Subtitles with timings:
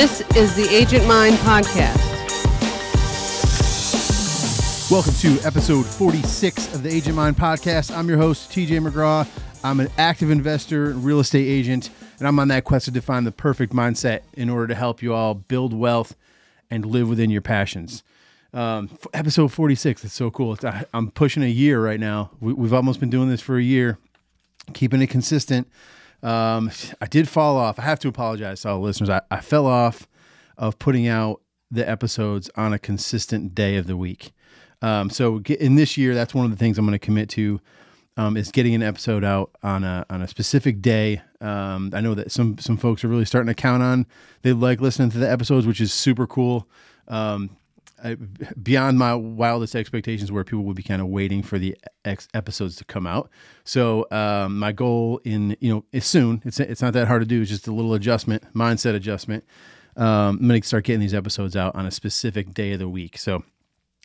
[0.00, 2.00] This is the Agent Mind Podcast.
[4.90, 7.94] Welcome to episode 46 of the Agent Mind Podcast.
[7.94, 9.28] I'm your host, TJ McGraw.
[9.62, 13.24] I'm an active investor, and real estate agent, and I'm on that quest to define
[13.24, 16.16] the perfect mindset in order to help you all build wealth
[16.70, 18.02] and live within your passions.
[18.54, 20.54] Um, episode 46, it's so cool.
[20.54, 22.30] It's, I, I'm pushing a year right now.
[22.40, 23.98] We, we've almost been doing this for a year,
[24.72, 25.68] keeping it consistent.
[26.22, 26.70] Um,
[27.00, 27.78] I did fall off.
[27.78, 29.10] I have to apologize to all the listeners.
[29.10, 30.08] I, I fell off
[30.58, 34.32] of putting out the episodes on a consistent day of the week.
[34.82, 37.60] Um, so in this year, that's one of the things I'm going to commit to
[38.16, 41.22] um, is getting an episode out on a on a specific day.
[41.40, 44.06] Um, I know that some some folks are really starting to count on
[44.42, 46.68] they like listening to the episodes, which is super cool.
[47.08, 47.56] Um,
[48.62, 52.84] Beyond my wildest expectations, where people would be kind of waiting for the episodes to
[52.84, 53.30] come out.
[53.64, 56.42] So um, my goal in you know is soon.
[56.44, 57.40] It's it's not that hard to do.
[57.42, 59.44] It's just a little adjustment, mindset adjustment.
[59.96, 63.18] Um, I'm gonna start getting these episodes out on a specific day of the week.
[63.18, 63.42] So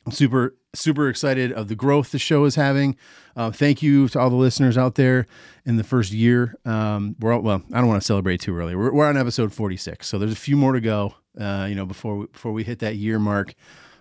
[0.06, 2.96] I'm super super excited of the growth the show is having.
[3.36, 5.26] Uh, thank you to all the listeners out there
[5.66, 6.56] in the first year.
[6.66, 8.76] Um, we're all, well, I don't want to celebrate too early.
[8.76, 11.16] We're, we're on episode 46, so there's a few more to go.
[11.40, 13.56] Uh, you know, before we, before we hit that year mark.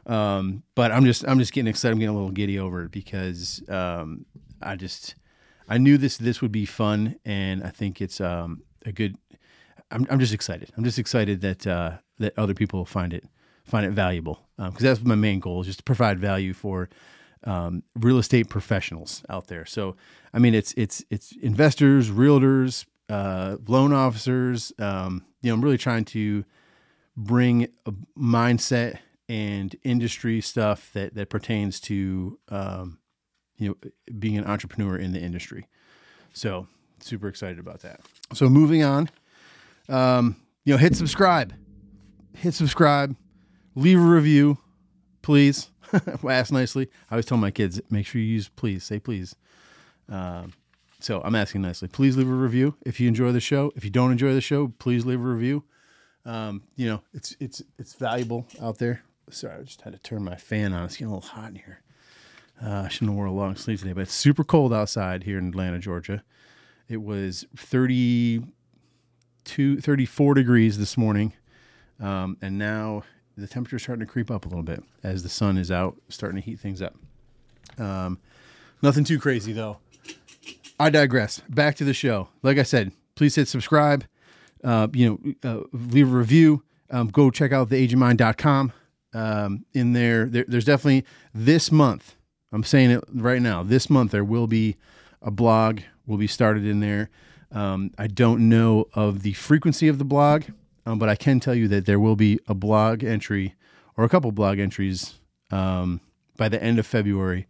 [0.06, 1.92] Um, but I'm just I'm just getting excited.
[1.92, 4.27] I'm getting a little giddy over it because um,
[4.60, 5.14] I just
[5.69, 9.16] I knew this this would be fun, and I think it's um, a good.
[9.91, 10.70] I'm I'm just excited.
[10.77, 13.25] I'm just excited that uh, that other people find it
[13.64, 16.88] find it valuable because that's my main goal is just to provide value for
[17.44, 19.64] um, real estate professionals out there.
[19.64, 19.97] So
[20.32, 24.72] I mean, it's it's it's investors, realtors, uh, loan officers.
[24.78, 26.44] Um, you know, I'm really trying to
[27.16, 32.98] bring a mindset and industry stuff that that pertains to um,
[33.56, 35.69] you know being an entrepreneur in the industry.
[36.33, 36.66] So
[37.00, 38.00] super excited about that.
[38.33, 39.08] So moving on,
[39.89, 41.55] um, you know, hit subscribe,
[42.34, 43.16] hit subscribe,
[43.75, 44.59] leave a review,
[45.22, 45.70] please.
[46.28, 46.88] Ask nicely.
[47.10, 48.84] I always tell my kids, make sure you use please.
[48.84, 49.37] Say please.
[50.09, 50.53] Um,
[51.00, 51.88] so I'm asking nicely.
[51.88, 53.72] Please leave a review if you enjoy the show.
[53.76, 55.65] If you don't enjoy the show, please leave a review.
[56.25, 59.03] Um, you know, it's it's it's valuable out there.
[59.31, 60.85] Sorry, I just had to turn my fan on.
[60.85, 61.81] It's getting a little hot in here.
[62.62, 65.39] Uh, I shouldn't have worn a long sleeve today, but it's super cold outside here
[65.39, 66.23] in Atlanta, Georgia.
[66.89, 71.33] It was 32, 34 degrees this morning.
[71.99, 73.03] Um, and now
[73.37, 76.41] the temperature's starting to creep up a little bit as the sun is out, starting
[76.41, 76.95] to heat things up.
[77.79, 78.19] Um,
[78.83, 79.79] nothing too crazy though.
[80.79, 81.41] I digress.
[81.49, 82.29] Back to the show.
[82.43, 84.05] Like I said, please hit subscribe.
[84.62, 86.62] Uh, you know, uh, leave a review.
[86.91, 88.73] Um, go check out theagentmind.com.
[89.14, 92.16] Um, in there, there, there's definitely this month.
[92.52, 93.62] I'm saying it right now.
[93.62, 94.76] This month there will be
[95.22, 97.10] a blog will be started in there.
[97.50, 100.44] Um, I don't know of the frequency of the blog,
[100.86, 103.54] um, but I can tell you that there will be a blog entry
[103.97, 105.14] or a couple blog entries
[105.50, 106.00] um,
[106.36, 107.46] by the end of February.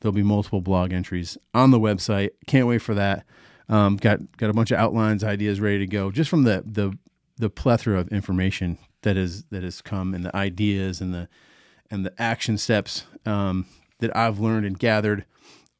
[0.00, 2.30] There'll be multiple blog entries on the website.
[2.46, 3.24] Can't wait for that.
[3.68, 6.96] Um, got got a bunch of outlines, ideas ready to go, just from the the
[7.38, 11.28] the plethora of information that is that has come, and the ideas and the
[11.90, 13.66] and the action steps um,
[13.98, 15.24] that I've learned and gathered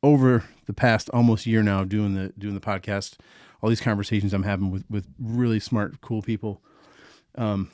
[0.03, 3.16] over the past almost year now doing the doing the podcast.
[3.62, 6.60] All these conversations I'm having with with really smart, cool people.
[7.37, 7.71] Um,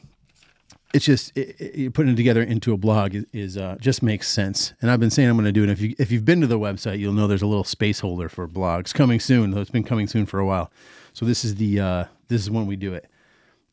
[0.94, 4.28] it's just it, it, putting it together into a blog is, is uh, just makes
[4.28, 4.72] sense.
[4.80, 5.70] And I've been saying I'm going to do it.
[5.70, 8.28] If you if you've been to the website, you'll know there's a little space holder
[8.28, 9.50] for blogs coming soon.
[9.50, 10.70] Though it's been coming soon for a while.
[11.12, 13.06] So this is the uh, this is when we do it.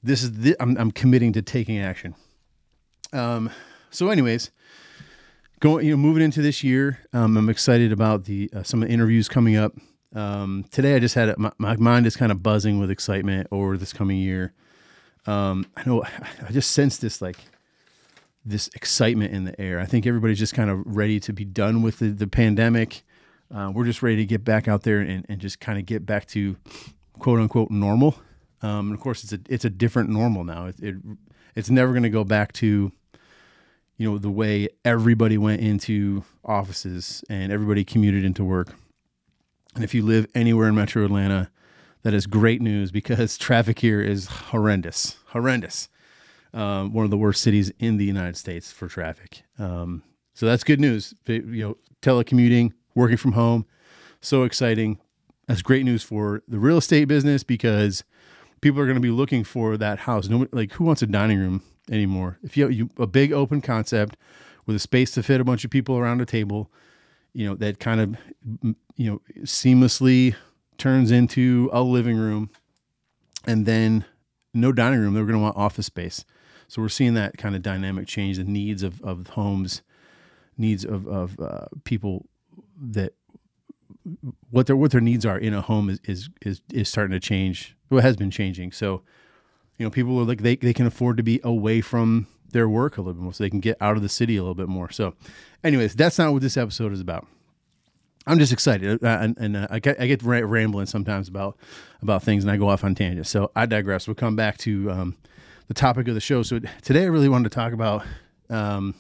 [0.05, 2.15] This is the, I'm I'm committing to taking action.
[3.13, 3.49] Um.
[3.89, 4.51] So, anyways,
[5.59, 8.87] going you know moving into this year, um, I'm excited about the uh, some of
[8.87, 9.73] the interviews coming up.
[10.13, 13.77] Um, today, I just had my, my mind is kind of buzzing with excitement over
[13.77, 14.53] this coming year
[15.27, 17.37] um, I know I just sense this like
[18.45, 19.79] this excitement in the air.
[19.79, 23.03] I think everybody's just kind of ready to be done with the, the pandemic.
[23.53, 26.05] Uh, we're just ready to get back out there and, and just kind of get
[26.05, 26.55] back to
[27.19, 28.15] quote unquote normal.
[28.61, 30.67] Um, and of course, it's a it's a different normal now.
[30.67, 30.95] It, it
[31.55, 32.91] it's never going to go back to
[33.97, 38.75] you know the way everybody went into offices and everybody commuted into work.
[39.75, 41.49] And if you live anywhere in Metro Atlanta,
[42.03, 45.89] that is great news because traffic here is horrendous, horrendous.
[46.53, 49.43] Um, one of the worst cities in the United States for traffic.
[49.59, 50.03] Um,
[50.33, 51.13] so that's good news.
[51.25, 53.65] You know, telecommuting, working from home,
[54.21, 54.99] so exciting.
[55.47, 58.05] That's great news for the real estate business because
[58.65, 60.27] people are going to be looking for that house.
[60.27, 62.39] Nobody, like, who wants a dining room anymore?
[62.41, 64.17] If you have you, a big open concept
[64.65, 66.71] with a space to fit a bunch of people around a table,
[67.31, 68.17] you know, that kind of,
[68.95, 70.33] you know, seamlessly
[70.79, 72.49] turns into a living room
[73.45, 74.03] and then
[74.51, 75.13] no dining room.
[75.13, 76.25] They're going to want office space.
[76.67, 79.83] So we're seeing that kind of dynamic change, the needs of, of homes,
[80.57, 82.25] needs of, of uh, people
[82.81, 83.13] that
[84.49, 87.19] what their what their needs are in a home is is is, is starting to
[87.19, 87.74] change.
[87.89, 88.71] Well, it has been changing.
[88.71, 89.01] So,
[89.77, 92.97] you know, people are like they, they can afford to be away from their work
[92.97, 94.67] a little bit more, so they can get out of the city a little bit
[94.67, 94.89] more.
[94.89, 95.13] So,
[95.63, 97.27] anyways, that's not what this episode is about.
[98.27, 101.57] I'm just excited, uh, and, and uh, I get I get rambling sometimes about
[102.01, 103.29] about things, and I go off on tangents.
[103.29, 104.07] So I digress.
[104.07, 105.17] We'll come back to um,
[105.67, 106.41] the topic of the show.
[106.41, 108.03] So today, I really wanted to talk about,
[108.49, 108.95] um,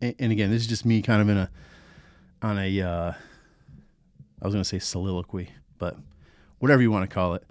[0.00, 1.50] and, and, again, this is just me kind of in a
[2.42, 3.12] on a uh,
[4.42, 5.96] I was going to say soliloquy, but
[6.58, 7.44] whatever you want to call it.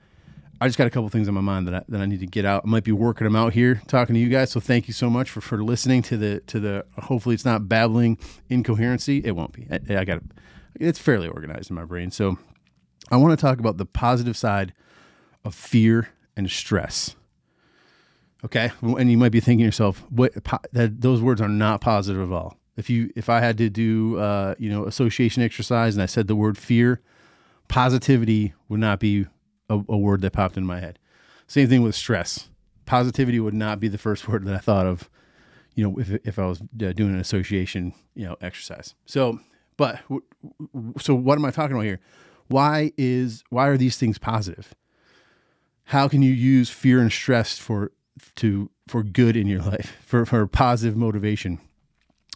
[0.62, 2.28] I just got a couple things on my mind that I, that I need to
[2.28, 2.64] get out.
[2.66, 4.52] I might be working them out here, talking to you guys.
[4.52, 6.86] So thank you so much for, for listening to the to the.
[6.98, 8.18] Hopefully, it's not babbling
[8.50, 9.22] incoherency.
[9.24, 9.68] It won't be.
[9.70, 10.22] I, I got
[10.80, 12.12] it's fairly organized in my brain.
[12.12, 12.38] So
[13.12, 14.74] I want to talk about the positive side
[15.44, 17.16] of fear and stress.
[18.44, 20.34] Okay, and you might be thinking to yourself, what
[20.72, 22.58] that those words are not positive at all.
[22.78, 26.28] If you if I had to do uh, you know association exercise and I said
[26.28, 27.02] the word fear,
[27.68, 29.26] positivity would not be
[29.70, 31.00] a, a word that popped in my head.
[31.48, 32.50] Same thing with stress.
[32.86, 35.10] Positivity would not be the first word that I thought of.
[35.76, 38.96] You know, if if I was uh, doing an association you know exercise.
[39.06, 39.40] So,
[39.76, 40.00] but
[41.00, 42.00] so what am I talking about here?
[42.48, 44.74] Why is why are these things positive?
[45.90, 47.92] How can you use fear and stress for
[48.36, 51.60] to for good in your life for for positive motivation?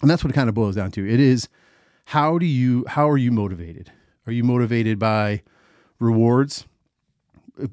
[0.02, 1.08] and that's what it kind of boils down to.
[1.08, 1.50] It is
[2.06, 3.92] how do you how are you motivated?
[4.26, 5.44] Are you motivated by
[6.00, 6.66] rewards?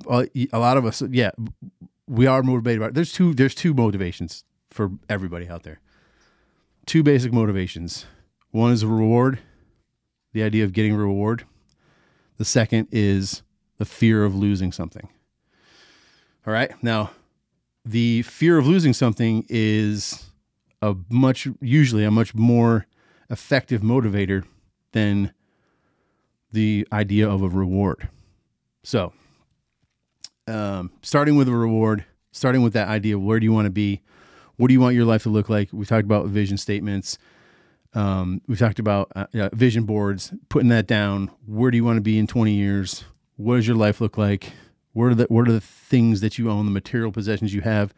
[0.08, 1.30] Uh, a lot of us, yeah,
[2.06, 2.90] we are motivated by.
[2.90, 3.34] There's two.
[3.34, 5.80] There's two motivations for everybody out there.
[6.86, 8.06] Two basic motivations.
[8.50, 9.40] One is a reward,
[10.32, 11.44] the idea of getting reward.
[12.36, 13.42] The second is
[13.78, 15.08] the fear of losing something.
[16.46, 16.70] All right.
[16.82, 17.10] Now,
[17.84, 20.30] the fear of losing something is
[20.82, 22.86] a much usually a much more
[23.30, 24.44] effective motivator
[24.92, 25.32] than
[26.52, 28.08] the idea of a reward.
[28.84, 29.12] So,
[30.46, 34.02] um, starting with a reward, starting with that idea, where do you want to be?
[34.56, 35.68] What do you want your life to look like?
[35.72, 37.18] We talked about vision statements.
[37.94, 41.30] Um, we talked about uh, vision boards, putting that down.
[41.46, 43.04] Where do you want to be in 20 years?
[43.36, 44.52] What does your life look like?
[44.92, 47.92] What are the what are the things that you own, the material possessions you have?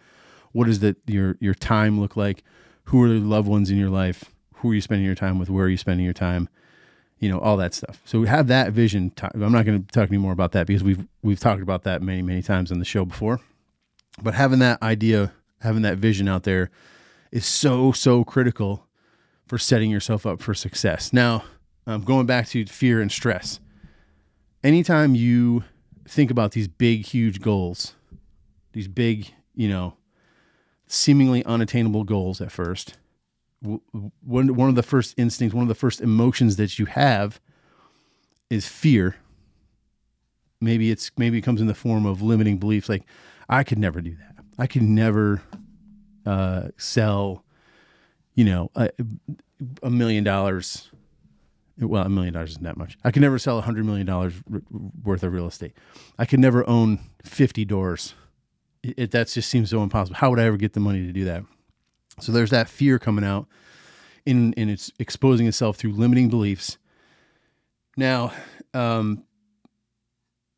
[0.52, 2.42] What does your your time look like?
[2.88, 4.24] who are the loved ones in your life
[4.54, 6.48] who are you spending your time with where are you spending your time
[7.18, 8.00] you know all that stuff.
[8.04, 11.06] So we have that vision i'm not going to talk anymore about that because we've
[11.22, 13.40] we've talked about that many many times on the show before.
[14.22, 16.70] But having that idea having that vision out there
[17.32, 18.86] is so so critical
[19.46, 21.12] for setting yourself up for success.
[21.12, 21.44] Now
[21.86, 23.60] um, going back to fear and stress
[24.62, 25.64] anytime you
[26.06, 27.94] think about these big huge goals
[28.72, 29.94] these big you know
[30.88, 32.96] seemingly unattainable goals at first,
[33.60, 37.40] one one of the first instincts, one of the first emotions that you have
[38.50, 39.16] is fear.
[40.60, 43.04] Maybe it's maybe it comes in the form of limiting beliefs, like
[43.48, 44.44] I could never do that.
[44.58, 45.42] I could never
[46.26, 47.44] uh, sell,
[48.34, 50.90] you know, a, million dollars.
[51.80, 52.98] Well, a million dollars isn't that much.
[53.04, 54.34] I could never sell a hundred million dollars
[55.04, 55.74] worth of real estate.
[56.18, 58.14] I could never own fifty doors
[58.82, 60.16] it, that just seems so impossible.
[60.16, 61.44] How would I ever get the money to do that?
[62.20, 63.46] So there's that fear coming out
[64.26, 66.78] in, and it's exposing itself through limiting beliefs.
[67.96, 68.32] Now,
[68.74, 69.24] um,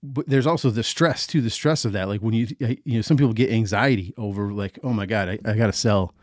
[0.03, 2.09] but there's also the stress too, the stress of that.
[2.09, 5.39] Like when you, you know, some people get anxiety over like, oh my God, I,
[5.45, 6.15] I got to sell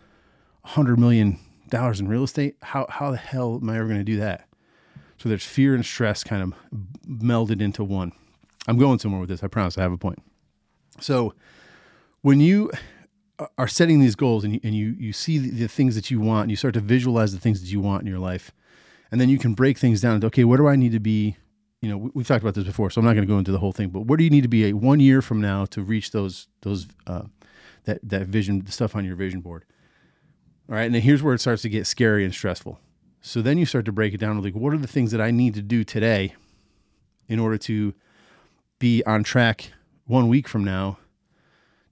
[0.63, 1.39] a hundred million
[1.69, 2.55] dollars in real estate.
[2.61, 4.47] How, how the hell am I ever going to do that?
[5.17, 6.53] So there's fear and stress kind of
[7.07, 8.11] melded into one.
[8.67, 9.43] I'm going somewhere with this.
[9.43, 10.19] I promise I have a point.
[10.99, 11.33] So
[12.21, 12.71] when you
[13.57, 16.43] are setting these goals and you, and you, you see the, things that you want
[16.43, 18.51] and you start to visualize the things that you want in your life,
[19.11, 21.37] and then you can break things down into, okay, where do I need to be?
[21.81, 23.59] You know, we've talked about this before, so I'm not going to go into the
[23.59, 25.83] whole thing, but where do you need to be a one year from now to
[25.83, 27.23] reach those, those, uh,
[27.85, 29.63] that, that vision, the stuff on your vision board?
[30.67, 30.83] All right.
[30.83, 32.79] And then here's where it starts to get scary and stressful.
[33.21, 35.31] So then you start to break it down like, what are the things that I
[35.31, 36.33] need to do today
[37.27, 37.93] in order to
[38.79, 39.71] be on track
[40.05, 40.97] one week from now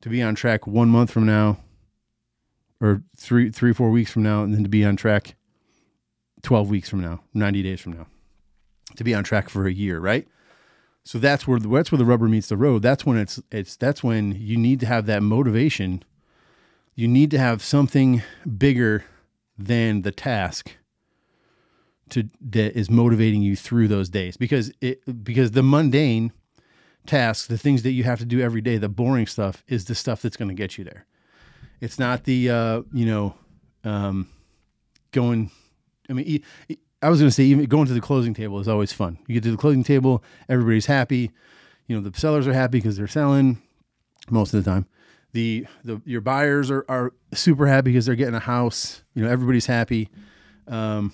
[0.05, 1.57] to be on track one month from now
[2.79, 5.33] or three three four weeks from now and then to be on track
[6.43, 8.05] 12 weeks from now 90 days from now
[8.97, 10.27] to be on track for a year right?
[11.03, 12.83] So that's where the, that's where the rubber meets the road.
[12.83, 16.03] That's when it's it's that's when you need to have that motivation.
[16.93, 18.21] You need to have something
[18.57, 19.05] bigger
[19.57, 20.71] than the task
[22.09, 24.38] to that is motivating you through those days.
[24.38, 26.31] Because it because the mundane
[27.07, 29.95] tasks, the things that you have to do every day, the boring stuff is the
[29.95, 31.05] stuff that's going to get you there.
[31.81, 33.35] It's not the uh, you know
[33.83, 34.29] um,
[35.12, 35.51] going.
[36.09, 36.43] I mean,
[37.01, 39.17] I was going to say even going to the closing table is always fun.
[39.27, 41.31] You get to the closing table, everybody's happy.
[41.88, 43.62] You know, the sellers are happy because they're selling
[44.29, 44.88] most of the time.
[45.33, 49.03] The the your buyers are are super happy because they're getting a house.
[49.13, 50.09] You know, everybody's happy.
[50.67, 51.13] Um,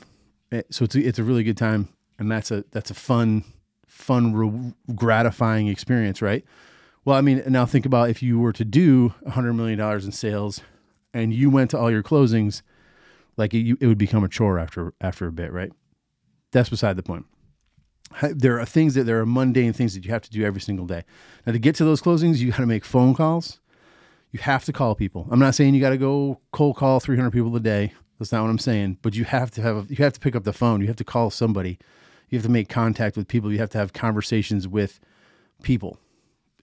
[0.51, 3.43] eh, so it's a, it's a really good time, and that's a that's a fun
[3.91, 6.43] fun re- gratifying experience, right?
[7.03, 10.05] Well, I mean, now think about if you were to do a hundred million dollars
[10.05, 10.61] in sales,
[11.13, 12.61] and you went to all your closings,
[13.37, 15.71] like it, it would become a chore after after a bit, right?
[16.51, 17.25] That's beside the point.
[18.21, 20.85] There are things that there are mundane things that you have to do every single
[20.85, 21.03] day.
[21.45, 23.61] Now, to get to those closings, you got to make phone calls.
[24.31, 25.27] You have to call people.
[25.31, 27.93] I'm not saying you got to go cold call 300 people a day.
[28.19, 28.97] That's not what I'm saying.
[29.01, 30.81] But you have to have you have to pick up the phone.
[30.81, 31.79] You have to call somebody.
[32.31, 33.51] You have to make contact with people.
[33.51, 34.99] You have to have conversations with
[35.61, 35.99] people.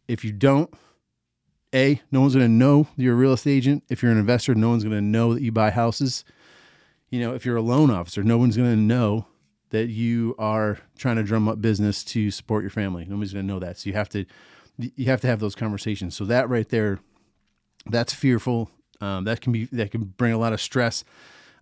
[0.09, 0.73] If you don't,
[1.75, 3.85] a no one's going to know you're a real estate agent.
[3.91, 6.25] If you're an investor, no one's going to know that you buy houses.
[7.11, 9.27] You know, if you're a loan officer, no one's going to know
[9.71, 13.05] that you are trying to drum up business to support your family.
[13.07, 13.79] Nobody's going to know that.
[13.79, 14.25] So you have to
[14.79, 16.17] you have to have those conversations.
[16.17, 17.01] So that right there,
[17.87, 18.71] that's fearful.
[19.01, 21.05] Um, that can be that can bring a lot of stress.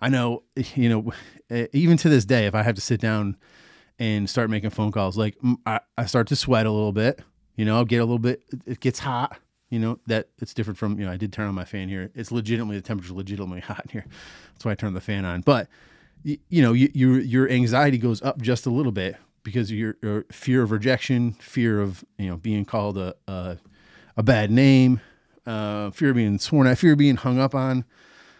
[0.00, 0.44] I know,
[0.74, 3.36] you know, even to this day, if I have to sit down
[3.98, 7.20] and start making phone calls, like I, I start to sweat a little bit.
[7.56, 8.42] You know, get a little bit.
[8.66, 9.38] It gets hot.
[9.70, 11.12] You know that it's different from you know.
[11.12, 12.10] I did turn on my fan here.
[12.14, 14.06] It's legitimately the temperature legitimately hot in here.
[14.52, 15.40] That's why I turned the fan on.
[15.40, 15.68] But
[16.24, 19.96] y- you know, you, your your anxiety goes up just a little bit because your,
[20.02, 23.56] your fear of rejection, fear of you know being called a a,
[24.16, 25.00] a bad name,
[25.46, 27.84] uh, fear of being sworn at, fear of being hung up on.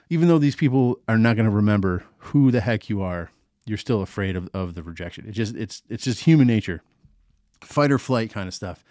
[0.09, 3.31] Even though these people are not going to remember who the heck you are,
[3.67, 5.27] you're still afraid of, of the rejection.
[5.27, 6.83] It's just it's it's just human nature,
[7.61, 8.85] fight or flight kind of stuff.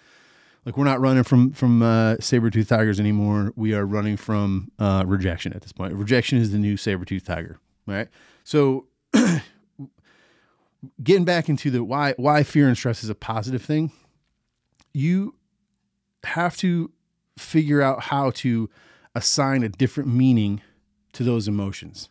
[0.66, 3.54] Like we're not running from from uh, saber tooth tigers anymore.
[3.56, 5.94] We are running from uh, rejection at this point.
[5.94, 7.60] Rejection is the new saber tooth tiger.
[7.88, 8.10] Right.
[8.44, 8.88] So
[11.04, 13.92] getting back into the why why fear and stress is a positive thing.
[14.94, 15.36] You
[16.24, 16.92] have to
[17.38, 18.70] figure out how to
[19.14, 20.62] assign a different meaning
[21.14, 22.10] to those emotions.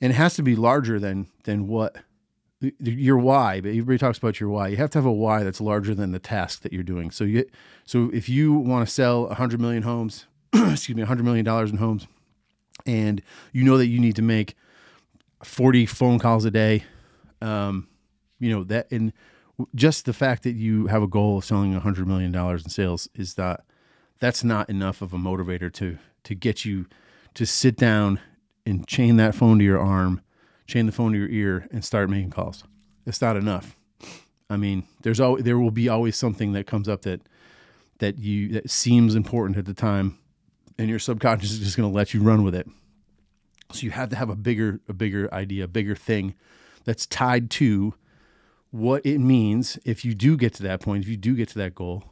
[0.00, 1.96] And it has to be larger than than what
[2.60, 4.68] your why, but everybody talks about your why.
[4.68, 7.10] You have to have a why that's larger than the task that you're doing.
[7.10, 7.46] So you
[7.84, 11.76] so if you want to sell 100 million homes, excuse me, 100 million dollars in
[11.78, 12.06] homes
[12.84, 13.22] and
[13.52, 14.54] you know that you need to make
[15.42, 16.84] 40 phone calls a day,
[17.40, 17.88] um,
[18.38, 19.12] you know that and
[19.74, 23.08] just the fact that you have a goal of selling 100 million dollars in sales
[23.14, 23.64] is that
[24.18, 26.86] that's not enough of a motivator to to get you
[27.34, 28.20] to sit down
[28.66, 30.20] and chain that phone to your arm,
[30.66, 32.64] chain the phone to your ear, and start making calls.
[33.06, 33.76] It's not enough.
[34.50, 37.22] I mean, there's always there will be always something that comes up that
[37.98, 40.18] that you that seems important at the time,
[40.78, 42.68] and your subconscious is just going to let you run with it.
[43.72, 46.34] So you have to have a bigger a bigger idea, a bigger thing
[46.84, 47.94] that's tied to
[48.70, 51.58] what it means if you do get to that point, if you do get to
[51.58, 52.04] that goal.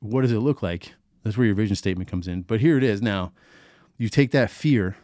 [0.00, 0.94] What does it look like?
[1.22, 2.42] That's where your vision statement comes in.
[2.42, 3.32] But here it is now.
[3.98, 4.96] You take that fear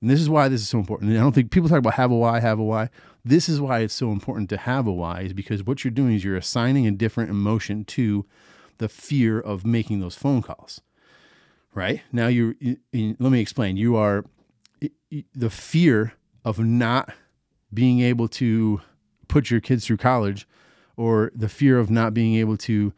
[0.00, 1.10] and this is why this is so important.
[1.10, 2.88] And I don't think people talk about have a why, have a why.
[3.24, 6.14] This is why it's so important to have a why, is because what you're doing
[6.14, 8.24] is you're assigning a different emotion to
[8.78, 10.80] the fear of making those phone calls.
[11.74, 12.56] Right now, you
[12.92, 13.76] let me explain.
[13.76, 14.24] You are
[15.34, 16.14] the fear
[16.44, 17.12] of not
[17.72, 18.80] being able to
[19.28, 20.48] put your kids through college,
[20.96, 22.92] or the fear of not being able to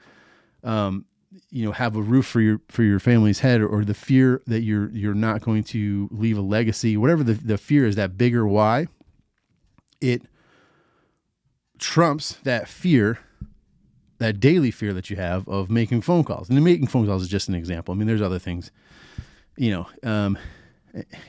[0.65, 1.05] um,
[1.51, 4.43] you know have a roof for your for your family's head or, or, the fear
[4.47, 8.19] that you're you're not going to leave a legacy whatever the, the fear is that
[8.19, 8.87] bigger why
[10.01, 10.23] it
[11.79, 13.19] trumps that fear
[14.19, 16.49] that daily fear that you have of making phone calls.
[16.49, 17.93] And making phone calls is just an example.
[17.93, 18.71] I mean there's other things
[19.57, 20.39] you know um,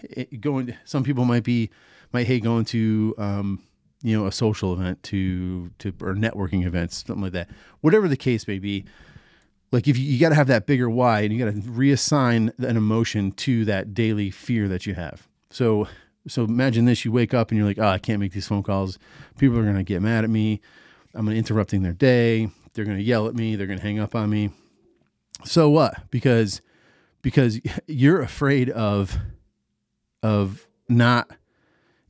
[0.03, 1.69] it, going some people might be
[2.12, 3.63] might hate going to um,
[4.01, 7.50] you know a social event to to or networking events something like that.
[7.81, 8.86] Whatever the case may be
[9.73, 12.57] like if you, you got to have that bigger why and you got to reassign
[12.59, 15.27] an emotion to that daily fear that you have.
[15.49, 15.87] So
[16.27, 18.63] so imagine this you wake up and you're like oh i can't make these phone
[18.63, 18.99] calls.
[19.37, 20.61] People are going to get mad at me.
[21.15, 22.49] I'm interrupting their day.
[22.73, 23.55] They're going to yell at me.
[23.55, 24.51] They're going to hang up on me.
[25.43, 26.09] So what?
[26.11, 26.61] Because
[27.21, 29.17] because you're afraid of
[30.21, 31.31] of not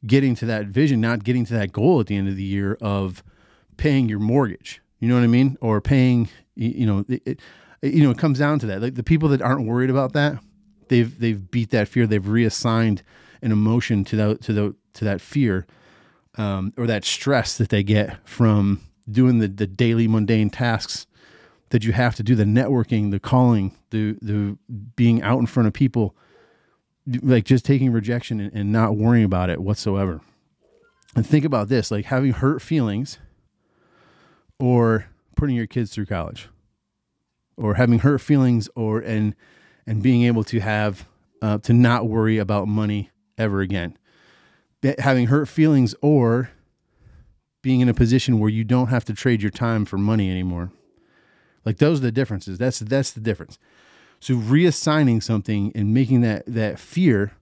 [0.05, 2.77] getting to that vision not getting to that goal at the end of the year
[2.82, 3.24] of
[3.77, 5.58] paying your mortgage you know what i mean?
[5.60, 7.40] Or paying you know it, it,
[7.82, 8.82] you know it comes down to that.
[8.82, 10.42] Like the people that aren't worried about that
[10.88, 12.08] they've they've beat that fear.
[12.08, 13.04] They've reassigned
[13.42, 15.68] an emotion to that to the to that fear
[16.38, 18.80] um, or that stress that they get from
[19.12, 21.06] doing the the daily mundane tasks
[21.72, 24.58] that you have to do the networking the calling the the
[24.96, 26.16] being out in front of people
[27.22, 30.22] like just taking rejection and, and not worrying about it whatsoever.
[31.14, 33.18] And think about this like having hurt feelings
[34.60, 36.50] or putting your kids through college
[37.58, 39.36] or having hurt feelings or and
[39.86, 41.08] and being able to have
[41.42, 43.98] uh, to not worry about money ever again.
[45.00, 46.52] Having hurt feelings or
[47.62, 50.72] being in a position where you don't have to trade your time for money anymore.
[51.66, 52.58] Like those are the differences.
[52.58, 53.58] That's that's the difference.
[54.20, 57.34] So reassigning something and making that that fear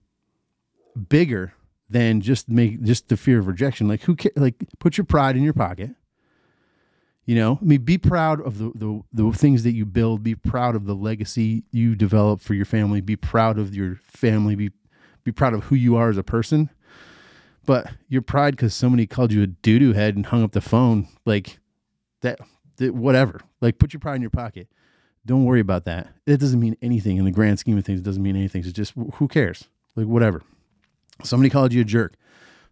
[1.08, 1.54] bigger
[1.88, 3.88] than just make just the fear of rejection.
[3.88, 5.90] Like who ca- like put your pride in your pocket
[7.24, 10.22] you know, I mean, be proud of the, the the things that you build.
[10.22, 13.00] Be proud of the legacy you develop for your family.
[13.00, 14.54] Be proud of your family.
[14.56, 14.70] Be
[15.24, 16.70] be proud of who you are as a person.
[17.64, 20.60] But your pride because somebody called you a doo doo head and hung up the
[20.60, 21.58] phone, like
[22.22, 22.40] that,
[22.78, 23.40] that, whatever.
[23.60, 24.68] Like, put your pride in your pocket.
[25.24, 26.08] Don't worry about that.
[26.26, 28.00] It doesn't mean anything in the grand scheme of things.
[28.00, 28.62] It doesn't mean anything.
[28.62, 29.68] It's just who cares?
[29.94, 30.42] Like, whatever.
[31.22, 32.14] Somebody called you a jerk.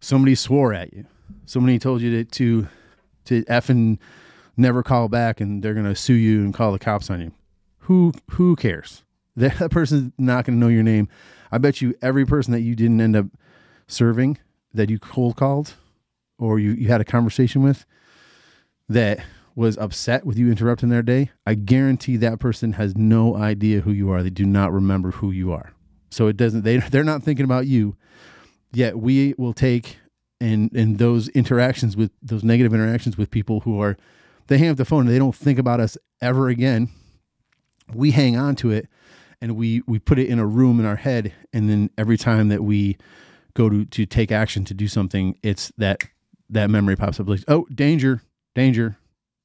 [0.01, 1.07] Somebody swore at you.
[1.47, 2.69] Somebody told you to to,
[3.27, 3.99] to effing
[4.57, 7.33] never call back and they're going to sue you and call the cops on you.
[7.81, 9.03] Who who cares?
[9.37, 11.09] That, person's not going to know your name.
[11.51, 13.27] I bet you every person that you didn't end up
[13.87, 14.39] serving
[14.75, 15.75] that you cold called
[16.39, 17.87] or you, you had a conversation with
[18.89, 19.21] that
[19.55, 23.93] was upset with you interrupting their day, I guarantee that person has no idea who
[23.93, 24.23] you are.
[24.23, 25.73] They do not remember who you are.
[26.11, 27.97] So it doesn't they they're not thinking about you.
[28.73, 29.99] Yet we will take
[30.41, 33.97] and and those interactions with those negative interactions with people who are
[34.51, 36.89] they hang up the phone and they don't think about us ever again.
[37.95, 38.89] We hang on to it
[39.41, 42.49] and we we put it in a room in our head and then every time
[42.49, 42.99] that we
[43.55, 46.03] go to to take action to do something, it's that
[46.51, 48.23] that memory pops up like, "Oh, danger,
[48.57, 48.97] danger.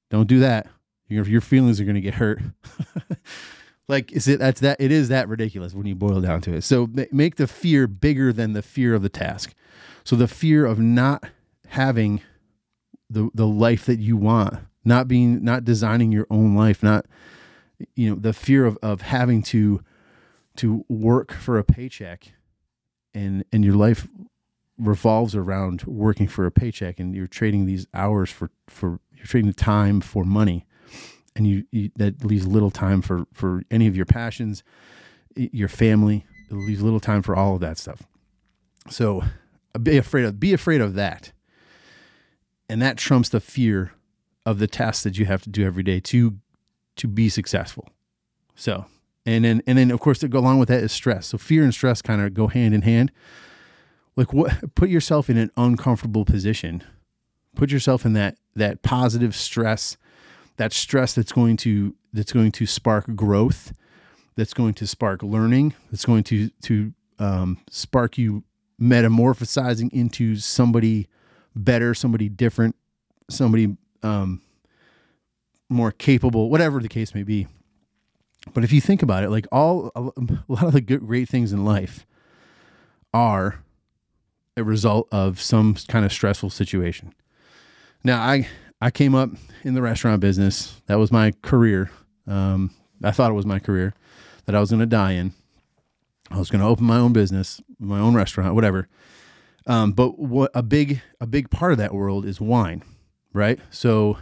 [0.09, 0.67] Don't do that.
[1.07, 2.41] Your your feelings are going to get hurt."
[3.87, 6.63] like is it that's that it is that ridiculous when you boil down to it.
[6.63, 9.53] So make the fear bigger than the fear of the task.
[10.03, 11.25] So the fear of not
[11.67, 12.21] having
[13.07, 17.05] the the life that you want not being not designing your own life not
[17.95, 19.81] you know the fear of of having to
[20.55, 22.33] to work for a paycheck
[23.13, 24.07] and and your life
[24.77, 29.53] revolves around working for a paycheck and you're trading these hours for for you're trading
[29.53, 30.65] time for money
[31.35, 34.63] and you, you that leaves little time for for any of your passions
[35.35, 38.03] your family it leaves little time for all of that stuff.
[38.89, 39.23] So
[39.81, 41.31] be afraid of be afraid of that.
[42.69, 43.91] And that trumps the fear
[44.45, 46.37] of the tasks that you have to do every day to
[46.97, 47.89] to be successful.
[48.55, 48.85] So,
[49.25, 51.27] and then and then of course to go along with that is stress.
[51.27, 53.11] So fear and stress kind of go hand in hand.
[54.15, 56.83] Like what put yourself in an uncomfortable position.
[57.55, 59.97] Put yourself in that that positive stress,
[60.57, 63.73] that stress that's going to that's going to spark growth,
[64.35, 68.43] that's going to spark learning, that's going to to um, spark you
[68.79, 71.07] metamorphosizing into somebody
[71.55, 72.75] better, somebody different,
[73.29, 74.41] somebody um,
[75.69, 77.47] more capable, whatever the case may be.
[78.53, 80.01] But if you think about it, like all a
[80.47, 82.05] lot of the good, great things in life
[83.13, 83.59] are
[84.55, 87.13] a result of some kind of stressful situation.
[88.03, 88.47] Now, I
[88.79, 89.31] I came up
[89.63, 90.79] in the restaurant business.
[90.85, 91.89] That was my career.
[92.27, 92.71] Um,
[93.03, 93.95] I thought it was my career
[94.45, 95.33] that I was going to die in.
[96.29, 98.87] I was going to open my own business, my own restaurant, whatever.
[99.67, 102.83] Um, but what a big a big part of that world is wine
[103.35, 103.59] right?
[103.69, 104.17] So,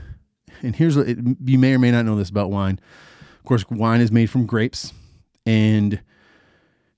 [0.62, 2.80] and here's what it, you may or may not know this about wine.
[3.39, 4.93] Of course, wine is made from grapes,
[5.45, 6.02] and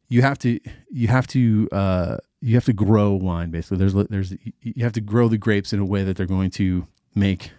[0.08, 3.52] you have to you have to uh, you have to grow wine.
[3.52, 6.52] Basically, there's there's you have to grow the grapes in a way that they're going
[6.52, 7.52] to make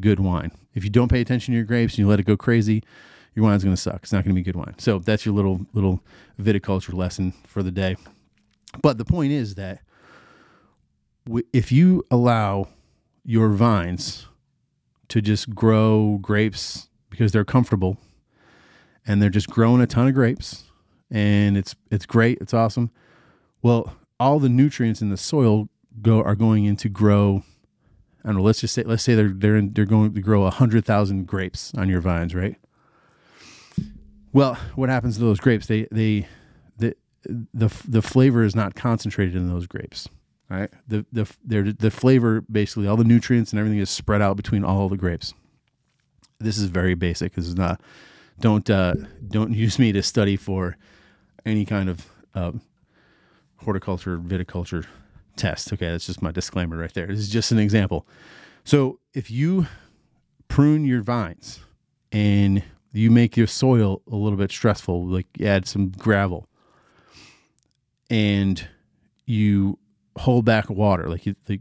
[0.00, 0.52] good wine.
[0.74, 2.82] If you don't pay attention to your grapes and you let it go crazy,
[3.34, 4.00] your wine's going to suck.
[4.02, 4.74] It's not going to be good wine.
[4.78, 6.02] So that's your little little
[6.40, 7.96] viticulture lesson for the day.
[8.82, 9.80] But the point is that
[11.52, 12.68] if you allow
[13.24, 14.26] your vines
[15.08, 17.98] to just grow grapes because they're comfortable
[19.06, 20.64] and they're just growing a ton of grapes
[21.10, 22.38] and it's it's great.
[22.40, 22.90] It's awesome.
[23.60, 25.68] Well all the nutrients in the soil
[26.00, 27.42] go are going in to grow
[28.24, 30.42] I don't know let's just say let's say they're they're in, they're going to grow
[30.42, 32.56] 100,000 grapes on your vines right?
[34.32, 35.66] Well what happens to those grapes?
[35.66, 36.26] They they
[36.78, 40.08] the the the flavor is not concentrated in those grapes
[40.52, 40.70] right?
[40.86, 44.88] The the the flavor basically all the nutrients and everything is spread out between all
[44.88, 45.34] the grapes.
[46.38, 47.34] This is very basic.
[47.34, 47.80] This is not
[48.40, 48.94] don't uh,
[49.28, 50.76] don't use me to study for
[51.46, 52.52] any kind of uh,
[53.56, 54.86] horticulture viticulture
[55.36, 55.72] test.
[55.72, 57.06] Okay, that's just my disclaimer right there.
[57.06, 58.06] This is just an example.
[58.64, 59.66] So if you
[60.48, 61.60] prune your vines
[62.12, 62.62] and
[62.92, 66.46] you make your soil a little bit stressful, like add some gravel,
[68.10, 68.68] and
[69.24, 69.78] you
[70.22, 71.60] hold back water, like, you, like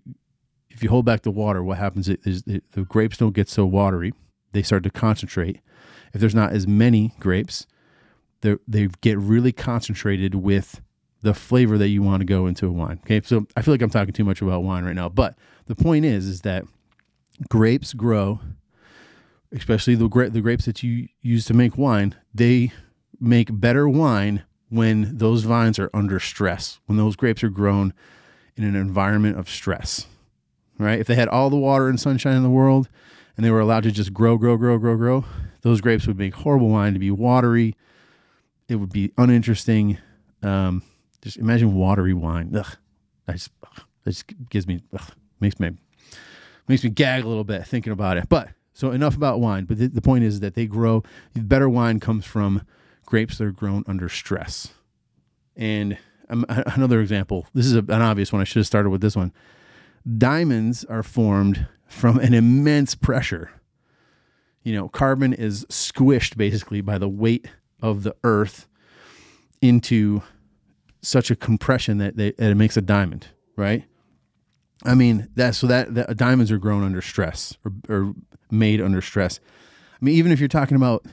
[0.69, 3.65] if you hold back the water, what happens is the, the grapes don't get so
[3.65, 4.13] watery;
[4.51, 5.59] they start to concentrate.
[6.13, 7.67] If there's not as many grapes,
[8.41, 10.81] they they get really concentrated with
[11.21, 12.99] the flavor that you want to go into a wine.
[13.03, 15.35] Okay, so I feel like I'm talking too much about wine right now, but
[15.67, 16.65] the point is, is that
[17.49, 18.39] grapes grow,
[19.51, 22.15] especially the gra- the grapes that you use to make wine.
[22.33, 22.71] They
[23.19, 27.93] make better wine when those vines are under stress, when those grapes are grown
[28.55, 30.07] in an environment of stress.
[30.77, 30.99] Right?
[30.99, 32.89] If they had all the water and sunshine in the world,
[33.35, 35.25] and they were allowed to just grow, grow, grow, grow, grow,
[35.61, 37.75] those grapes would make horrible wine to be watery.
[38.67, 39.97] It would be uninteresting.
[40.41, 40.81] Um,
[41.21, 42.55] just imagine watery wine.
[42.55, 42.77] Ugh,
[43.27, 45.71] I just, ugh, it just gives me ugh, makes me
[46.67, 48.27] makes me gag a little bit thinking about it.
[48.29, 49.65] But so enough about wine.
[49.65, 51.03] But the, the point is that they grow.
[51.35, 52.65] Better wine comes from
[53.05, 54.73] grapes that are grown under stress.
[55.55, 55.97] And
[56.31, 57.45] um, another example.
[57.53, 58.41] This is a, an obvious one.
[58.41, 59.33] I should have started with this one.
[60.17, 63.51] Diamonds are formed from an immense pressure.
[64.63, 67.47] You know, carbon is squished basically by the weight
[67.81, 68.67] of the earth
[69.61, 70.21] into
[71.01, 73.83] such a compression that, they, that it makes a diamond, right?
[74.83, 78.13] I mean, that so that, that diamonds are grown under stress or, or
[78.49, 79.39] made under stress.
[80.01, 81.05] I mean, even if you're talking about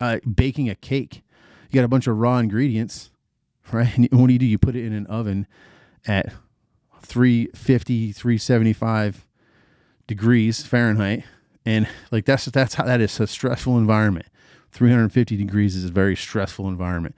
[0.00, 1.22] uh, baking a cake,
[1.70, 3.10] you got a bunch of raw ingredients,
[3.72, 3.96] right?
[3.96, 4.46] And what do you do?
[4.46, 5.46] You put it in an oven
[6.06, 6.32] at
[7.02, 9.26] 350, 375
[10.06, 11.24] degrees Fahrenheit.
[11.66, 14.26] And like that's that's how that is a stressful environment.
[14.72, 17.14] 350 degrees is a very stressful environment.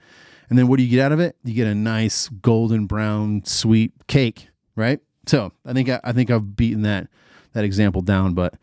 [0.49, 1.35] And then what do you get out of it?
[1.43, 4.99] You get a nice golden brown sweet cake, right?
[5.25, 7.07] So I think I, I think I've beaten that
[7.53, 8.53] that example down, but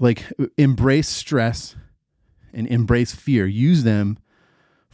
[0.00, 0.24] like
[0.56, 1.76] embrace stress
[2.52, 3.46] and embrace fear.
[3.46, 4.18] Use them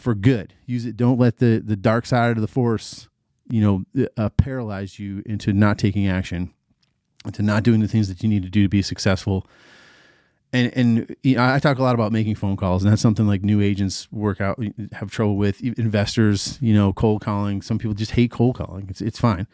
[0.03, 0.55] for good.
[0.67, 0.97] Use it.
[0.97, 3.09] Don't let the the dark side of the force,
[3.49, 3.61] you
[3.95, 6.53] know, uh, paralyze you into not taking action,
[7.25, 9.47] into not doing the things that you need to do to be successful
[10.53, 13.27] and and you know, I talk a lot about making phone calls, and that's something
[13.27, 14.63] like new agents work out
[14.93, 15.61] have trouble with.
[15.63, 17.63] Investors, you know, cold calling.
[17.63, 18.87] Some people just hate cold calling.
[18.89, 19.47] It's it's fine.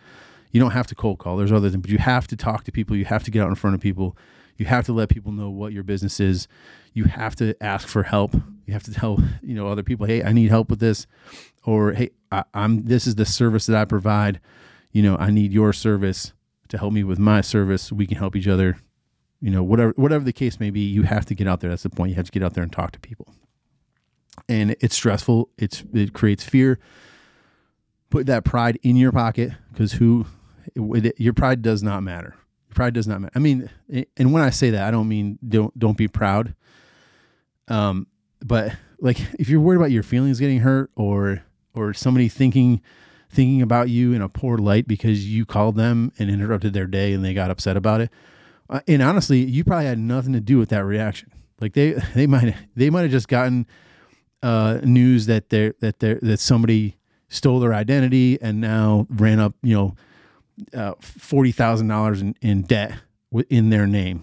[0.50, 1.36] You don't have to cold call.
[1.36, 2.96] There's other things, but you have to talk to people.
[2.96, 4.16] You have to get out in front of people.
[4.56, 6.48] You have to let people know what your business is.
[6.94, 8.34] You have to ask for help.
[8.68, 11.06] You have to tell you know other people, hey, I need help with this,
[11.64, 14.40] or hey, I, I'm this is the service that I provide.
[14.92, 16.34] You know, I need your service
[16.68, 17.90] to help me with my service.
[17.90, 18.76] We can help each other.
[19.40, 21.70] You know whatever whatever the case may be you have to get out there.
[21.70, 22.10] That's the point.
[22.10, 23.34] You have to get out there and talk to people.
[24.50, 25.48] And it's stressful.
[25.56, 26.78] It's it creates fear.
[28.10, 30.26] Put that pride in your pocket because who
[30.74, 32.34] it, it, your pride does not matter.
[32.68, 33.70] Your pride does not matter i mean
[34.18, 36.54] and when i say that i don't mean don't don't be proud.
[37.66, 38.06] Um
[38.44, 41.42] but like if you're worried about your feelings getting hurt or
[41.74, 42.80] or somebody thinking
[43.30, 47.12] thinking about you in a poor light because you called them and interrupted their day
[47.12, 48.10] and they got upset about it
[48.70, 51.30] uh, and honestly, you probably had nothing to do with that reaction.
[51.60, 53.66] Like they they might they might have just gotten
[54.42, 56.96] uh, news that they that they that somebody
[57.28, 59.96] stole their identity and now ran up you know
[60.78, 62.92] uh, forty thousand dollars in in debt
[63.48, 64.22] in their name,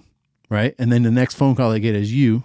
[0.49, 0.75] right?
[0.77, 2.43] And then the next phone call they get is you.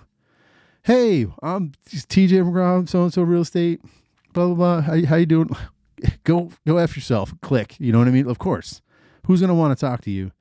[0.82, 3.80] Hey, I'm TJ McGraw, so and so real estate.
[4.32, 4.80] Blah blah blah.
[4.80, 5.50] How, how you doing?
[6.24, 7.34] Go go f yourself.
[7.42, 7.76] Click.
[7.78, 8.26] You know what I mean?
[8.26, 8.80] Of course.
[9.26, 10.32] Who's gonna want to talk to you?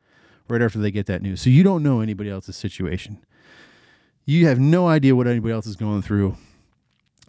[0.50, 1.42] right after they get that news.
[1.42, 3.20] So you don't know anybody else's situation.
[4.26, 6.36] You have no idea what anybody else is going through.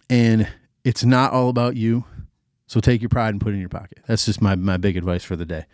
[0.09, 0.49] And
[0.85, 2.05] it's not all about you.
[2.66, 3.99] So take your pride and put it in your pocket.
[4.07, 5.66] That's just my, my big advice for the day.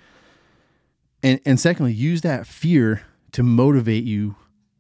[1.23, 4.37] And and secondly, use that fear to motivate you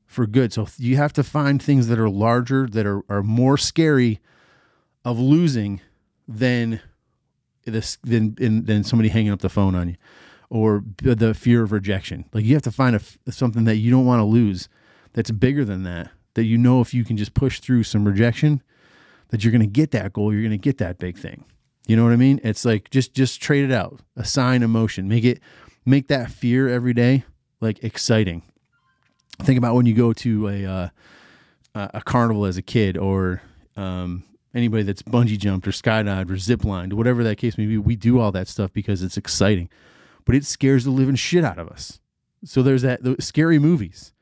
[0.07, 0.53] for good.
[0.53, 4.21] So you have to find things that are larger, that are, are more scary
[5.05, 5.81] of losing
[6.27, 6.81] than
[7.65, 9.97] this than than somebody hanging up the phone on you
[10.49, 12.25] or the fear of rejection.
[12.33, 14.69] Like you have to find a, something that you don't want to lose
[15.13, 16.11] that's bigger than that.
[16.35, 18.63] That you know if you can just push through some rejection,
[19.29, 20.33] that you're going to get that goal.
[20.33, 21.45] You're going to get that big thing.
[21.87, 22.41] You know what I mean?
[22.45, 24.01] It's like just just trade it out.
[24.17, 25.09] Assign emotion.
[25.09, 25.41] Make it
[25.85, 27.25] make that fear every day
[27.61, 28.43] like exciting.
[29.41, 30.89] Think about when you go to a uh,
[31.75, 33.43] a carnival as a kid, or
[33.77, 37.77] um, anybody that's bungee jumped or skydived or zip lined, whatever that case may be.
[37.77, 39.69] We do all that stuff because it's exciting
[40.27, 42.01] but it scares the living shit out of us.
[42.45, 44.13] So there's that scary movies.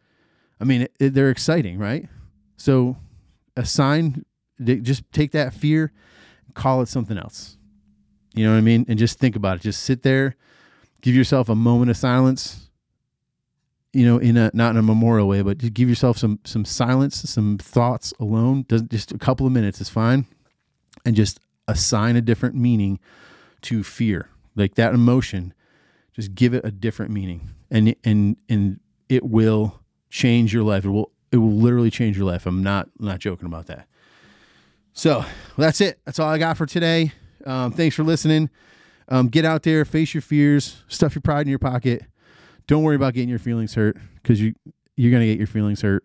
[0.61, 2.09] I mean, it, it, they're exciting, right?
[2.57, 2.97] So
[3.57, 4.25] assign,
[4.63, 5.93] just take that fear,
[6.53, 7.57] call it something else.
[8.35, 8.85] You know what I mean?
[8.89, 9.63] And just think about it.
[9.63, 10.37] Just sit there,
[11.01, 12.64] give yourself a moment of silence.
[13.95, 17.17] You know, in a not in a memorial way, but give yourself some some silence,
[17.31, 18.65] some thoughts alone.
[18.69, 20.27] Does just a couple of minutes is fine,
[21.05, 22.99] and just assign a different meaning
[23.63, 24.29] to fear.
[24.57, 25.55] Like that emotion,
[26.13, 29.81] just give it a different meaning, and and and it will
[30.11, 30.85] change your life.
[30.85, 32.47] It will it will literally change your life.
[32.47, 33.87] I'm not not joking about that.
[34.93, 35.99] So well, that's it.
[36.05, 37.13] That's all I got for today.
[37.45, 38.51] Um, thanks for listening.
[39.09, 42.05] Um, get out there, face your fears, stuff your pride in your pocket.
[42.67, 44.55] Don't worry about getting your feelings hurt because you
[44.97, 46.05] you're gonna get your feelings hurt.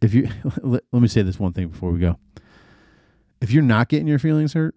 [0.00, 0.28] If you
[0.62, 2.16] let, let me say this one thing before we go.
[3.40, 4.74] If you're not getting your feelings hurt,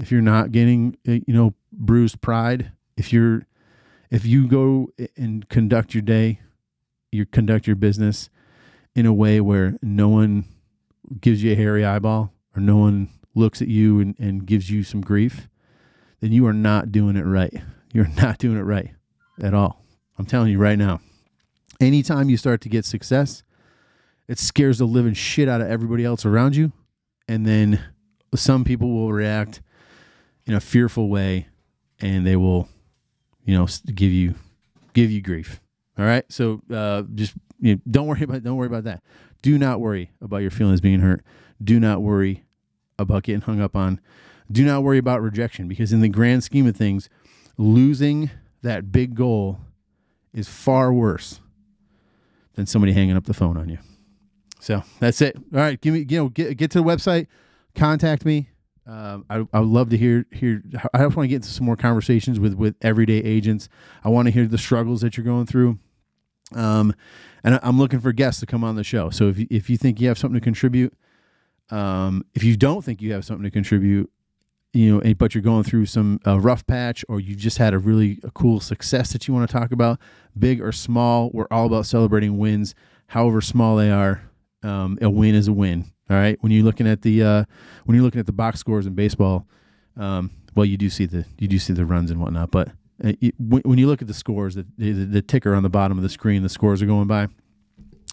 [0.00, 3.46] if you're not getting uh, you know bruised pride, if you're
[4.10, 6.40] if you go and conduct your day,
[7.12, 8.28] you conduct your business
[8.94, 10.44] in a way where no one
[11.20, 14.82] gives you a hairy eyeball or no one looks at you and, and gives you
[14.82, 15.48] some grief,
[16.20, 17.54] then you are not doing it right.
[17.92, 18.92] You're not doing it right
[19.42, 19.82] at all.
[20.18, 21.00] I'm telling you right now.
[21.80, 23.42] Anytime you start to get success,
[24.28, 26.72] it scares the living shit out of everybody else around you.
[27.28, 27.80] And then
[28.34, 29.60] some people will react
[30.46, 31.48] in a fearful way
[32.00, 32.68] and they will,
[33.44, 34.34] you know, give you
[34.94, 35.60] give you grief.
[35.98, 36.24] All right.
[36.30, 39.02] So uh, just you know, don't worry about don't worry about that.
[39.42, 41.22] Do not worry about your feelings being hurt.
[41.62, 42.44] Do not worry
[42.98, 44.00] about getting hung up on.
[44.50, 47.08] Do not worry about rejection because in the grand scheme of things,
[47.58, 48.30] losing
[48.66, 49.60] that big goal
[50.34, 51.40] is far worse
[52.54, 53.78] than somebody hanging up the phone on you.
[54.60, 55.36] So that's it.
[55.36, 57.28] All right, give me you know get get to the website,
[57.74, 58.48] contact me.
[58.86, 60.62] Um, I I would love to hear hear.
[60.92, 63.68] I just want to get into some more conversations with with everyday agents.
[64.04, 65.78] I want to hear the struggles that you're going through.
[66.54, 66.94] Um,
[67.42, 69.10] and I'm looking for guests to come on the show.
[69.10, 70.94] So if you, if you think you have something to contribute,
[71.70, 74.10] um, if you don't think you have something to contribute,
[74.76, 77.78] you know, but you're going through some uh, rough patch, or you just had a
[77.78, 79.98] really cool success that you want to talk about,
[80.38, 82.74] big or small, we're all about celebrating wins,
[83.08, 84.22] however small they are.
[84.62, 85.90] Um, a win is a win.
[86.10, 86.36] All right.
[86.40, 87.44] When you're looking at the uh,
[87.84, 89.46] when you're looking at the box scores in baseball,
[89.96, 92.68] um, well, you do see the you do see the runs and whatnot, but
[93.02, 95.70] uh, it, when, when you look at the scores, the, the, the ticker on the
[95.70, 97.28] bottom of the screen, the scores are going by.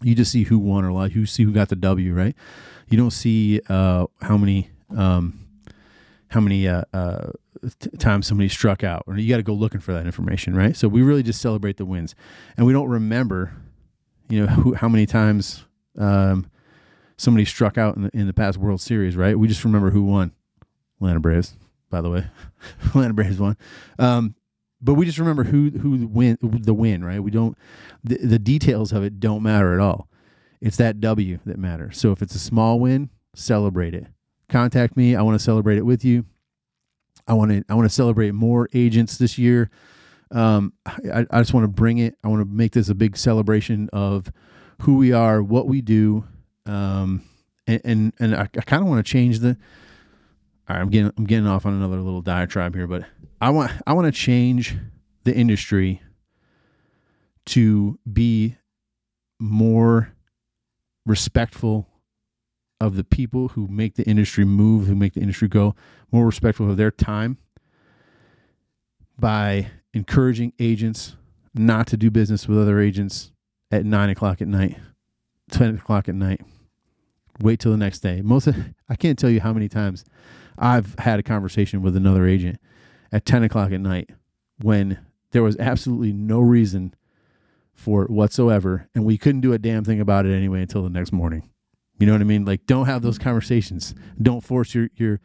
[0.01, 1.13] You just see who won or lost.
[1.13, 2.35] You see who got the W, right?
[2.89, 5.42] You don't see uh, how many um,
[6.33, 7.31] how many uh, uh,
[7.79, 9.03] t- times somebody struck out.
[9.15, 10.75] You got to go looking for that information, right?
[10.75, 12.15] So we really just celebrate the wins,
[12.57, 13.53] and we don't remember,
[14.29, 15.63] you know, who, how many times
[15.97, 16.49] um,
[17.17, 19.37] somebody struck out in the, in the past World Series, right?
[19.37, 20.31] We just remember who won.
[20.97, 21.53] Atlanta Braves,
[21.91, 22.25] by the way,
[22.87, 23.55] Atlanta Braves won.
[23.99, 24.35] Um,
[24.81, 27.21] but we just remember who who win the win, right?
[27.21, 27.57] We don't
[28.03, 30.09] the, the details of it don't matter at all.
[30.61, 31.97] It's that W that matters.
[31.99, 34.07] So if it's a small win, celebrate it.
[34.53, 35.15] Contact me.
[35.15, 36.25] I want to celebrate it with you.
[37.27, 39.71] I want to I want to celebrate more agents this year.
[40.29, 42.17] Um, I, I just want to bring it.
[42.23, 44.31] I want to make this a big celebration of
[44.83, 46.25] who we are, what we do,
[46.67, 47.23] um,
[47.65, 49.57] and and, and I, I kind of want to change the.
[50.69, 53.05] All right, I'm getting I'm getting off on another little diatribe here, but
[53.41, 54.77] I want I want to change
[55.23, 55.99] the industry
[57.47, 58.55] to be
[59.39, 60.13] more
[61.07, 61.89] respectful
[62.83, 65.73] of the people who make the industry move, who make the industry go,
[66.11, 67.37] more respectful of their time
[69.17, 71.15] by encouraging agents
[71.53, 73.31] not to do business with other agents
[73.71, 74.77] at nine o'clock at night,
[75.49, 76.41] ten o'clock at night.
[77.39, 78.21] Wait till the next day.
[78.21, 78.55] Most of,
[78.89, 80.03] I can't tell you how many times
[80.57, 82.59] I've had a conversation with another agent
[83.13, 84.09] at 10 o'clock at night
[84.61, 84.99] when
[85.31, 86.93] there was absolutely no reason
[87.73, 88.89] for it whatsoever.
[88.93, 91.49] And we couldn't do a damn thing about it anyway until the next morning.
[92.03, 92.43] You know what I mean?
[92.43, 93.95] Like, don't have those conversations.
[94.21, 95.21] Don't force your, your,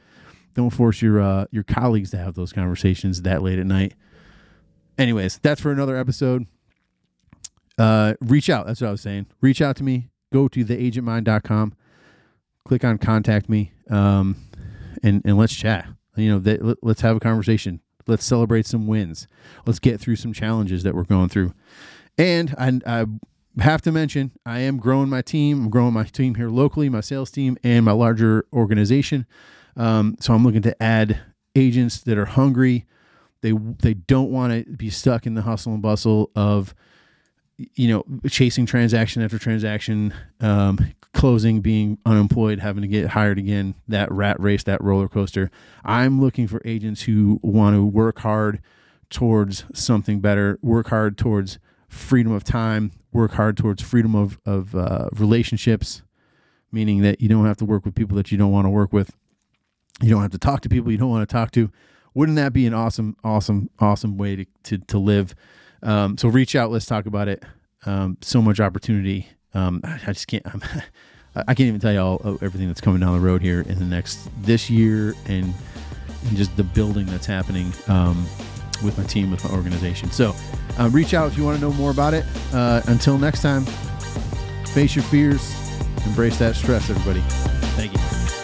[0.55, 3.95] don't force your, uh, your colleagues to have those conversations that late at night.
[4.97, 6.47] Anyways, that's for another episode.
[7.77, 8.69] Uh, reach out.
[8.69, 9.27] That's what I was saying.
[9.41, 10.11] Reach out to me.
[10.33, 11.75] Go to theagentmind.com.
[12.65, 13.73] Click on contact me.
[13.91, 14.37] Um,
[15.03, 17.81] and, and let's chat you know, that, let, let's have a conversation.
[18.07, 19.27] Let's celebrate some wins.
[19.67, 21.55] Let's get through some challenges that we're going through.
[22.17, 23.07] And I, I
[23.59, 25.65] have to mention, I am growing my team.
[25.65, 29.27] I'm growing my team here locally, my sales team, and my larger organization.
[29.77, 31.21] Um, so I'm looking to add
[31.55, 32.87] agents that are hungry.
[33.41, 36.75] They they don't want to be stuck in the hustle and bustle of
[37.57, 40.79] you know chasing transaction after transaction, um,
[41.15, 45.51] closing, being unemployed, having to get hired again, that rat race, that roller coaster.
[45.85, 48.61] I'm looking for agents who want to work hard
[49.11, 51.59] towards something better, work hard towards
[51.89, 56.03] freedom of time, work hard towards freedom of, of uh, relationships,
[56.71, 58.93] meaning that you don't have to work with people that you don't want to work
[58.93, 59.15] with.
[60.01, 61.71] You don't have to talk to people you don't want to talk to.
[62.15, 65.35] Wouldn't that be an awesome, awesome, awesome way to, to, to live?
[65.83, 66.71] Um, so reach out.
[66.71, 67.43] Let's talk about it.
[67.87, 70.43] Um, so much opportunity um, I, I, just can't.
[70.47, 70.63] I'm,
[71.35, 73.85] I can't even tell you all everything that's coming down the road here in the
[73.85, 75.55] next this year and
[76.27, 78.27] and just the building that's happening um,
[78.83, 80.11] with my team, with my organization.
[80.11, 80.35] So
[80.79, 82.25] uh, reach out if you want to know more about it.
[82.53, 83.65] Uh, until next time,
[84.73, 85.55] face your fears,
[86.07, 87.21] embrace that stress, everybody.
[87.77, 88.38] Thank you.